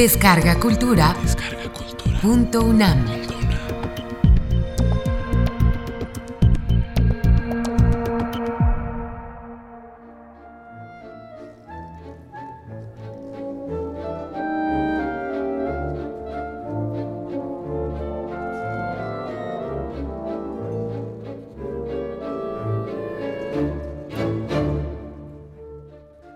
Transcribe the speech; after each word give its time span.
Descarga 0.00 0.58
Cultura. 0.58 1.14
Punto 2.22 2.62
UNAM. 2.62 3.04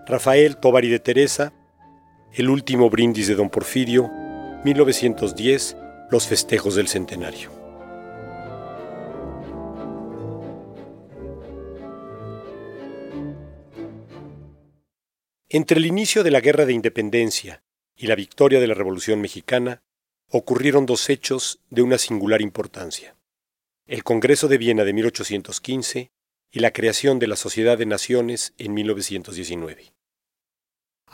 Rafael 0.05 0.57
Tovari 0.57 0.87
de 0.87 0.99
Teresa, 0.99 1.51
El 2.37 2.49
último 2.49 2.89
brindis 2.89 3.29
de 3.29 3.35
Don 3.35 3.49
Porfirio, 3.49 4.11
1910, 4.65 5.77
Los 6.11 6.27
festejos 6.27 6.75
del 6.75 6.89
centenario. 6.89 7.49
Entre 15.47 15.77
el 15.77 15.85
inicio 15.85 16.25
de 16.25 16.31
la 16.31 16.41
Guerra 16.41 16.65
de 16.65 16.73
Independencia 16.73 17.63
y 17.95 18.07
la 18.07 18.15
victoria 18.15 18.59
de 18.59 18.67
la 18.67 18.73
Revolución 18.73 19.21
Mexicana, 19.21 19.83
ocurrieron 20.27 20.85
dos 20.85 21.09
hechos 21.09 21.61
de 21.69 21.83
una 21.83 21.97
singular 21.97 22.41
importancia. 22.41 23.15
El 23.87 24.03
Congreso 24.03 24.49
de 24.49 24.57
Viena 24.57 24.83
de 24.83 24.91
1815 24.91 26.11
y 26.51 26.59
la 26.59 26.73
creación 26.73 27.17
de 27.17 27.27
la 27.27 27.37
Sociedad 27.37 27.77
de 27.77 27.85
Naciones 27.85 28.53
en 28.57 28.73
1919. 28.73 29.94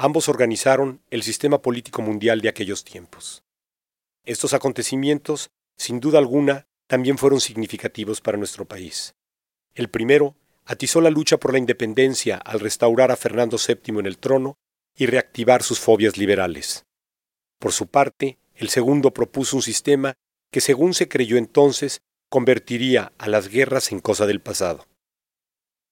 Ambos 0.04 0.30
organizaron 0.30 1.00
el 1.12 1.22
sistema 1.22 1.62
político 1.62 2.02
mundial 2.02 2.42
de 2.42 2.50
aquellos 2.50 2.84
tiempos. 2.84 3.44
Estos 4.26 4.56
acontecimientos, 4.56 5.52
sin 5.78 6.00
duda 6.00 6.18
alguna, 6.18 6.66
también 6.88 7.20
fueron 7.20 7.40
significativos 7.40 8.20
para 8.20 8.40
nuestro 8.40 8.66
país. 8.66 9.14
El 9.76 9.92
primero 9.92 10.36
atizó 10.66 11.02
la 11.02 11.12
lucha 11.12 11.38
por 11.38 11.52
la 11.54 11.60
independencia 11.60 12.38
al 12.38 12.62
restaurar 12.62 13.12
a 13.12 13.16
Fernando 13.16 13.58
VII 13.58 14.00
en 14.00 14.08
el 14.08 14.18
trono 14.18 14.58
y 14.96 15.06
reactivar 15.06 15.62
sus 15.62 15.80
fobias 15.80 16.18
liberales. 16.18 16.88
Por 17.60 17.72
su 17.72 17.86
parte, 17.86 18.40
el 18.56 18.70
segundo 18.70 19.14
propuso 19.14 19.56
un 19.56 19.62
sistema 19.62 20.16
que, 20.50 20.62
según 20.62 20.96
se 20.96 21.10
creyó 21.10 21.38
entonces, 21.38 22.02
convertiría 22.28 23.14
a 23.20 23.28
las 23.28 23.50
guerras 23.50 23.92
en 23.92 24.00
cosa 24.00 24.26
del 24.26 24.42
pasado. 24.42 24.88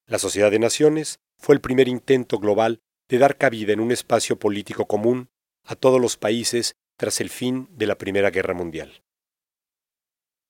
La 0.08 0.18
Sociedad 0.18 0.50
de 0.50 0.58
Naciones 0.58 1.20
fue 1.38 1.54
el 1.54 1.62
primer 1.62 1.88
intento 1.88 2.40
global 2.40 2.82
de 3.10 3.18
dar 3.18 3.38
cabida 3.38 3.74
en 3.74 3.80
un 3.80 3.92
espacio 3.92 4.40
político 4.40 4.86
común 4.86 5.30
a 5.64 5.76
todos 5.76 6.00
los 6.00 6.16
países 6.16 6.76
tras 6.96 7.20
el 7.22 7.30
fin 7.30 7.68
de 7.72 7.88
la 7.88 7.98
Primera 7.98 8.30
Guerra 8.30 8.54
Mundial. 8.54 9.04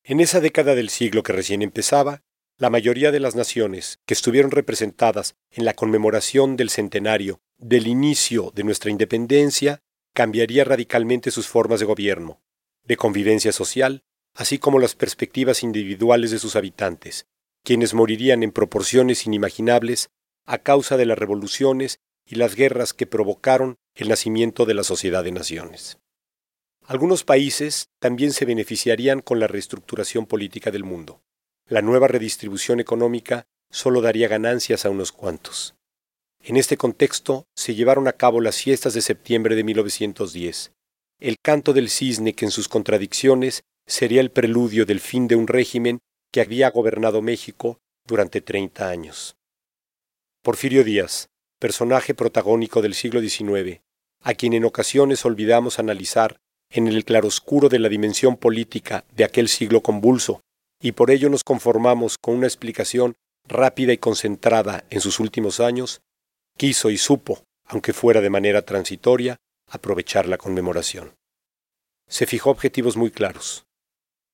En 0.04 0.20
esa 0.20 0.40
década 0.40 0.74
del 0.74 0.88
siglo 0.88 1.22
que 1.22 1.32
recién 1.32 1.62
empezaba, 1.62 2.22
la 2.56 2.70
mayoría 2.70 3.10
de 3.10 3.20
las 3.20 3.34
naciones 3.34 4.00
que 4.06 4.14
estuvieron 4.14 4.50
representadas 4.50 5.34
en 5.50 5.64
la 5.64 5.74
conmemoración 5.74 6.56
del 6.56 6.70
centenario 6.70 7.40
del 7.56 7.86
inicio 7.86 8.52
de 8.54 8.64
nuestra 8.64 8.90
independencia 8.90 9.82
cambiaría 10.14 10.64
radicalmente 10.64 11.30
sus 11.30 11.46
formas 11.46 11.80
de 11.80 11.86
gobierno, 11.86 12.42
de 12.84 12.96
convivencia 12.96 13.52
social, 13.52 14.02
así 14.34 14.58
como 14.58 14.78
las 14.78 14.94
perspectivas 14.94 15.62
individuales 15.62 16.30
de 16.30 16.38
sus 16.38 16.56
habitantes, 16.56 17.26
quienes 17.62 17.94
morirían 17.94 18.42
en 18.42 18.52
proporciones 18.52 19.26
inimaginables 19.26 20.10
a 20.46 20.58
causa 20.58 20.96
de 20.96 21.06
las 21.06 21.18
revoluciones 21.18 22.00
y 22.26 22.36
las 22.36 22.54
guerras 22.54 22.92
que 22.92 23.06
provocaron 23.06 23.76
el 23.94 24.08
nacimiento 24.08 24.66
de 24.66 24.74
la 24.74 24.84
Sociedad 24.84 25.24
de 25.24 25.32
Naciones. 25.32 25.98
Algunos 26.86 27.24
países 27.24 27.88
también 28.00 28.32
se 28.32 28.44
beneficiarían 28.44 29.20
con 29.20 29.38
la 29.38 29.46
reestructuración 29.46 30.26
política 30.26 30.70
del 30.70 30.84
mundo. 30.84 31.22
La 31.66 31.82
nueva 31.82 32.08
redistribución 32.08 32.80
económica 32.80 33.46
solo 33.70 34.00
daría 34.00 34.28
ganancias 34.28 34.84
a 34.84 34.90
unos 34.90 35.12
cuantos. 35.12 35.74
En 36.42 36.56
este 36.56 36.76
contexto 36.76 37.46
se 37.54 37.74
llevaron 37.74 38.08
a 38.08 38.12
cabo 38.12 38.40
las 38.40 38.56
fiestas 38.56 38.94
de 38.94 39.02
septiembre 39.02 39.54
de 39.54 39.62
1910, 39.64 40.72
el 41.20 41.36
canto 41.40 41.72
del 41.72 41.90
cisne 41.90 42.32
que 42.32 42.46
en 42.46 42.50
sus 42.50 42.68
contradicciones 42.68 43.62
sería 43.86 44.20
el 44.20 44.30
preludio 44.30 44.86
del 44.86 45.00
fin 45.00 45.28
de 45.28 45.36
un 45.36 45.46
régimen 45.46 46.00
que 46.32 46.40
había 46.40 46.70
gobernado 46.70 47.22
México 47.22 47.78
durante 48.06 48.40
30 48.40 48.88
años. 48.88 49.36
Porfirio 50.42 50.82
Díaz, 50.82 51.28
personaje 51.60 52.14
protagónico 52.14 52.82
del 52.82 52.94
siglo 52.94 53.20
XIX, 53.20 53.82
a 54.22 54.34
quien 54.34 54.54
en 54.54 54.64
ocasiones 54.64 55.24
olvidamos 55.24 55.78
analizar 55.78 56.38
en 56.70 56.88
el 56.88 57.04
claroscuro 57.04 57.68
de 57.68 57.78
la 57.78 57.88
dimensión 57.88 58.36
política 58.36 59.04
de 59.14 59.24
aquel 59.24 59.48
siglo 59.48 59.82
convulso, 59.82 60.40
y 60.80 60.92
por 60.92 61.10
ello 61.10 61.28
nos 61.28 61.44
conformamos 61.44 62.16
con 62.18 62.36
una 62.36 62.46
explicación 62.46 63.14
rápida 63.46 63.92
y 63.92 63.98
concentrada 63.98 64.84
en 64.90 65.00
sus 65.00 65.20
últimos 65.20 65.60
años, 65.60 66.00
quiso 66.56 66.90
y 66.90 66.96
supo, 66.96 67.44
aunque 67.66 67.92
fuera 67.92 68.20
de 68.20 68.30
manera 68.30 68.62
transitoria, 68.62 69.36
aprovechar 69.68 70.26
la 70.26 70.38
conmemoración. 70.38 71.14
Se 72.08 72.26
fijó 72.26 72.50
objetivos 72.50 72.96
muy 72.96 73.10
claros. 73.10 73.66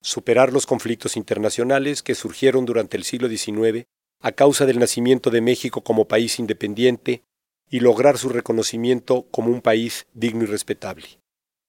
Superar 0.01 0.53
los 0.53 0.67
conflictos 0.67 1.17
internacionales 1.17 2.03
que 2.03 2.15
surgieron 2.15 2.65
durante 2.65 2.97
el 2.97 3.05
siglo 3.05 3.29
XIX 3.29 3.85
a 4.21 4.33
causa 4.33 4.67
del 4.67 4.79
nacimiento 4.79 5.31
de 5.31 5.41
México 5.41 5.83
como 5.83 6.09
país 6.09 6.39
independiente 6.39 7.23
y 7.71 7.81
lograr 7.81 8.19
su 8.19 8.29
reconocimiento 8.29 9.27
como 9.31 9.51
un 9.51 9.61
país 9.61 10.07
digno 10.15 10.45
y 10.45 10.47
respetable. 10.47 11.21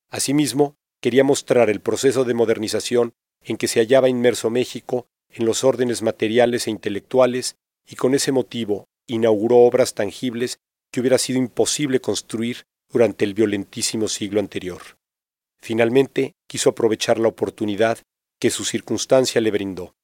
Asimismo, 0.09 0.75
quería 1.01 1.23
mostrar 1.23 1.69
el 1.69 1.81
proceso 1.81 2.23
de 2.23 2.33
modernización 2.33 3.13
en 3.41 3.57
que 3.57 3.67
se 3.67 3.79
hallaba 3.79 4.09
inmerso 4.09 4.49
México 4.49 5.07
en 5.29 5.45
los 5.45 5.63
órdenes 5.63 6.01
materiales 6.01 6.67
e 6.67 6.71
intelectuales 6.71 7.57
y 7.85 7.95
con 7.95 8.15
ese 8.15 8.31
motivo 8.31 8.85
inauguró 9.07 9.57
obras 9.57 9.93
tangibles 9.93 10.59
que 10.91 10.99
hubiera 10.99 11.17
sido 11.17 11.39
imposible 11.39 12.01
construir 12.01 12.65
durante 12.89 13.25
el 13.25 13.33
violentísimo 13.33 14.07
siglo 14.07 14.39
anterior. 14.39 14.81
Finalmente, 15.59 16.33
quiso 16.47 16.69
aprovechar 16.69 17.19
la 17.19 17.27
oportunidad 17.27 17.99
que 18.39 18.49
su 18.49 18.63
circunstancia 18.63 19.41
le 19.41 19.51
brindó 19.51 19.95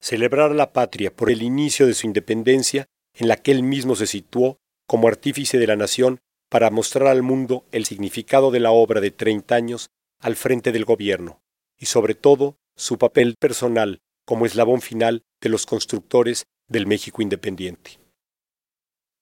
celebrar 0.00 0.50
a 0.50 0.54
la 0.54 0.72
patria 0.72 1.14
por 1.14 1.30
el 1.30 1.42
inicio 1.42 1.86
de 1.86 1.94
su 1.94 2.06
independencia 2.06 2.86
en 3.14 3.28
la 3.28 3.36
que 3.36 3.50
él 3.50 3.62
mismo 3.62 3.96
se 3.96 4.06
situó 4.06 4.58
como 4.86 5.08
artífice 5.08 5.58
de 5.58 5.66
la 5.66 5.76
nación 5.76 6.20
para 6.48 6.70
mostrar 6.70 7.08
al 7.08 7.22
mundo 7.22 7.64
el 7.70 7.84
significado 7.84 8.50
de 8.50 8.60
la 8.60 8.72
obra 8.72 9.00
de 9.00 9.10
treinta 9.10 9.54
años 9.54 9.90
al 10.18 10.36
frente 10.36 10.72
del 10.72 10.84
gobierno, 10.84 11.40
y 11.78 11.86
sobre 11.86 12.14
todo 12.14 12.56
su 12.76 12.98
papel 12.98 13.36
personal 13.38 14.00
como 14.26 14.46
eslabón 14.46 14.80
final 14.80 15.22
de 15.40 15.48
los 15.48 15.66
constructores 15.66 16.46
del 16.68 16.86
México 16.86 17.22
independiente. 17.22 17.98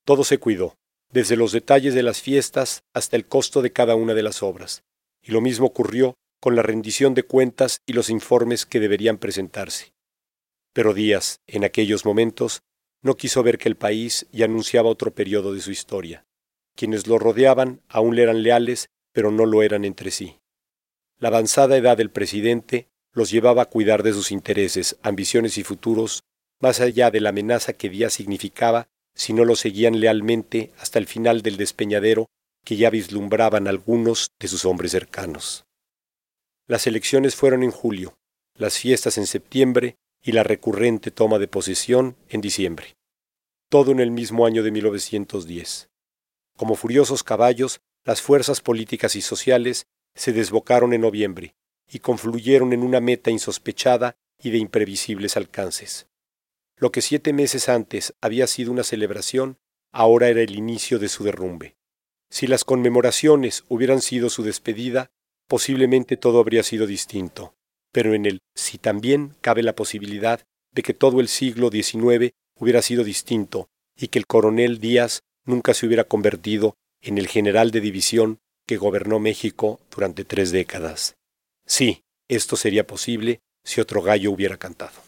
Todo 0.04 0.24
se 0.24 0.38
cuidó, 0.38 0.76
desde 1.10 1.36
los 1.36 1.52
detalles 1.52 1.94
de 1.94 2.02
las 2.02 2.20
fiestas 2.20 2.82
hasta 2.94 3.16
el 3.16 3.26
costo 3.26 3.62
de 3.62 3.72
cada 3.72 3.94
una 3.94 4.14
de 4.14 4.22
las 4.22 4.42
obras, 4.42 4.82
y 5.22 5.32
lo 5.32 5.40
mismo 5.40 5.66
ocurrió 5.66 6.14
con 6.40 6.56
la 6.56 6.62
rendición 6.62 7.14
de 7.14 7.24
cuentas 7.24 7.78
y 7.86 7.92
los 7.92 8.10
informes 8.10 8.64
que 8.64 8.80
deberían 8.80 9.18
presentarse. 9.18 9.92
Pero 10.78 10.94
Díaz, 10.94 11.40
en 11.48 11.64
aquellos 11.64 12.04
momentos, 12.04 12.62
no 13.02 13.16
quiso 13.16 13.42
ver 13.42 13.58
que 13.58 13.68
el 13.68 13.74
país 13.74 14.28
ya 14.30 14.44
anunciaba 14.44 14.88
otro 14.88 15.12
periodo 15.12 15.52
de 15.52 15.60
su 15.60 15.72
historia. 15.72 16.24
Quienes 16.76 17.08
lo 17.08 17.18
rodeaban 17.18 17.82
aún 17.88 18.14
le 18.14 18.22
eran 18.22 18.44
leales, 18.44 18.88
pero 19.12 19.32
no 19.32 19.44
lo 19.44 19.64
eran 19.64 19.84
entre 19.84 20.12
sí. 20.12 20.38
La 21.18 21.30
avanzada 21.30 21.76
edad 21.76 21.96
del 21.96 22.12
presidente 22.12 22.86
los 23.12 23.32
llevaba 23.32 23.62
a 23.62 23.64
cuidar 23.64 24.04
de 24.04 24.12
sus 24.12 24.30
intereses, 24.30 24.96
ambiciones 25.02 25.58
y 25.58 25.64
futuros, 25.64 26.22
más 26.60 26.80
allá 26.80 27.10
de 27.10 27.22
la 27.22 27.30
amenaza 27.30 27.72
que 27.72 27.88
Díaz 27.88 28.12
significaba 28.12 28.86
si 29.16 29.32
no 29.32 29.44
lo 29.44 29.56
seguían 29.56 29.98
lealmente 29.98 30.70
hasta 30.78 31.00
el 31.00 31.08
final 31.08 31.42
del 31.42 31.56
despeñadero 31.56 32.26
que 32.64 32.76
ya 32.76 32.88
vislumbraban 32.88 33.66
algunos 33.66 34.28
de 34.38 34.46
sus 34.46 34.64
hombres 34.64 34.92
cercanos. 34.92 35.64
Las 36.68 36.86
elecciones 36.86 37.34
fueron 37.34 37.64
en 37.64 37.72
julio, 37.72 38.16
las 38.54 38.78
fiestas 38.78 39.18
en 39.18 39.26
septiembre 39.26 39.96
y 40.28 40.32
la 40.32 40.42
recurrente 40.42 41.10
toma 41.10 41.38
de 41.38 41.48
posesión 41.48 42.14
en 42.28 42.42
diciembre. 42.42 42.98
Todo 43.70 43.92
en 43.92 43.98
el 43.98 44.10
mismo 44.10 44.44
año 44.44 44.62
de 44.62 44.70
1910. 44.70 45.88
Como 46.54 46.74
furiosos 46.74 47.24
caballos, 47.24 47.80
las 48.04 48.20
fuerzas 48.20 48.60
políticas 48.60 49.16
y 49.16 49.22
sociales 49.22 49.86
se 50.14 50.34
desbocaron 50.34 50.92
en 50.92 51.00
noviembre 51.00 51.54
y 51.90 52.00
confluyeron 52.00 52.74
en 52.74 52.82
una 52.82 53.00
meta 53.00 53.30
insospechada 53.30 54.18
y 54.38 54.50
de 54.50 54.58
imprevisibles 54.58 55.38
alcances. 55.38 56.08
Lo 56.76 56.92
que 56.92 57.00
siete 57.00 57.32
meses 57.32 57.70
antes 57.70 58.12
había 58.20 58.46
sido 58.48 58.70
una 58.70 58.84
celebración, 58.84 59.56
ahora 59.92 60.28
era 60.28 60.42
el 60.42 60.56
inicio 60.56 60.98
de 60.98 61.08
su 61.08 61.24
derrumbe. 61.24 61.78
Si 62.28 62.46
las 62.46 62.64
conmemoraciones 62.64 63.64
hubieran 63.68 64.02
sido 64.02 64.28
su 64.28 64.42
despedida, 64.42 65.10
posiblemente 65.46 66.18
todo 66.18 66.38
habría 66.38 66.64
sido 66.64 66.86
distinto 66.86 67.54
pero 67.92 68.14
en 68.14 68.26
él 68.26 68.40
sí 68.54 68.78
también 68.78 69.34
cabe 69.40 69.62
la 69.62 69.74
posibilidad 69.74 70.40
de 70.72 70.82
que 70.82 70.94
todo 70.94 71.20
el 71.20 71.28
siglo 71.28 71.70
XIX 71.70 72.32
hubiera 72.58 72.82
sido 72.82 73.04
distinto 73.04 73.68
y 73.96 74.08
que 74.08 74.18
el 74.18 74.26
coronel 74.26 74.78
Díaz 74.78 75.20
nunca 75.44 75.74
se 75.74 75.86
hubiera 75.86 76.04
convertido 76.04 76.76
en 77.00 77.18
el 77.18 77.28
general 77.28 77.70
de 77.70 77.80
división 77.80 78.38
que 78.66 78.76
gobernó 78.76 79.18
México 79.18 79.80
durante 79.90 80.24
tres 80.24 80.52
décadas. 80.52 81.16
Sí, 81.66 82.02
esto 82.28 82.56
sería 82.56 82.86
posible 82.86 83.40
si 83.64 83.80
otro 83.80 84.02
gallo 84.02 84.30
hubiera 84.30 84.58
cantado. 84.58 85.07